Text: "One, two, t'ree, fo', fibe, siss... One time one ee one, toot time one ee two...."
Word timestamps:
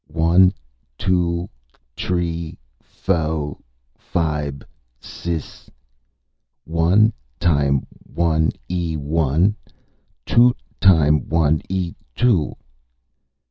"One, 0.07 0.51
two, 0.97 1.47
t'ree, 1.95 2.57
fo', 2.81 3.59
fibe, 3.95 4.63
siss... 4.99 5.69
One 6.65 7.13
time 7.39 7.85
one 8.01 8.51
ee 8.67 8.97
one, 8.97 9.57
toot 10.25 10.57
time 10.79 11.29
one 11.29 11.61
ee 11.69 11.93
two...." 12.15 12.55